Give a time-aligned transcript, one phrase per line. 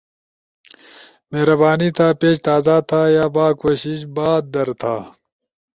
[1.31, 4.95] مہربانی تھا پیج تازہ تھا یا با کوشش بعد در تھا